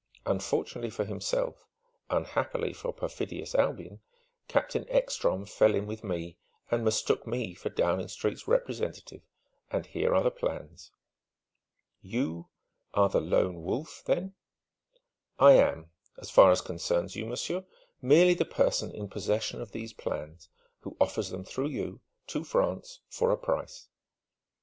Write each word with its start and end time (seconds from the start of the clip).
Unfortunately 0.25 0.89
for 0.89 1.05
himself 1.05 1.67
unhappily 2.09 2.73
for 2.73 2.91
perfidious 2.91 3.53
Albion! 3.53 3.99
Captain 4.47 4.83
Ekstrom 4.89 5.45
fell 5.45 5.75
in 5.75 5.85
with 5.85 6.03
me 6.03 6.37
and 6.71 6.83
mistook 6.83 7.27
me 7.27 7.53
for 7.53 7.69
Downing 7.69 8.07
Street's 8.07 8.47
representative. 8.47 9.21
And 9.69 9.85
here 9.85 10.15
are 10.15 10.23
the 10.23 10.31
plans." 10.31 10.89
"You 12.01 12.47
are 12.95 13.09
the 13.09 13.21
Lone 13.21 13.61
Wolf 13.61 14.01
then?" 14.07 14.33
"I 15.37 15.51
am, 15.51 15.91
as 16.17 16.31
far 16.31 16.49
as 16.49 16.61
concerns 16.61 17.15
you, 17.15 17.27
monsieur, 17.27 17.63
merely 18.01 18.33
the 18.33 18.43
person 18.43 18.89
in 18.89 19.07
possession 19.07 19.61
of 19.61 19.71
these 19.71 19.93
plans, 19.93 20.49
who 20.79 20.97
offers 20.99 21.29
them 21.29 21.43
through 21.45 21.67
you, 21.69 22.01
to 22.25 22.43
France, 22.43 23.01
for 23.07 23.29
a 23.29 23.37
price." 23.37 23.87